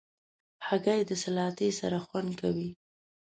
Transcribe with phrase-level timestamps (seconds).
[0.67, 2.69] هګۍ د سلاتې سره خوند کوي.